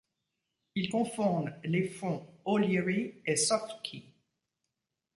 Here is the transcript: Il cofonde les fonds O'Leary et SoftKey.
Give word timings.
Il 0.73 0.89
cofonde 0.89 1.53
les 1.63 1.83
fonds 1.87 2.27
O'Leary 2.43 3.21
et 3.23 3.35
SoftKey. 3.35 4.05